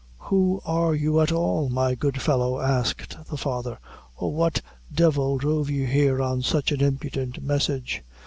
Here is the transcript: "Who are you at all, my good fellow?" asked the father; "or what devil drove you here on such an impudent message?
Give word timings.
"Who 0.29 0.61
are 0.65 0.95
you 0.95 1.21
at 1.21 1.31
all, 1.31 1.69
my 1.69 1.93
good 1.93 2.19
fellow?" 2.23 2.59
asked 2.59 3.15
the 3.29 3.37
father; 3.37 3.77
"or 4.17 4.33
what 4.33 4.63
devil 4.91 5.37
drove 5.37 5.69
you 5.69 5.85
here 5.85 6.19
on 6.23 6.41
such 6.41 6.71
an 6.71 6.81
impudent 6.81 7.43
message? 7.43 8.01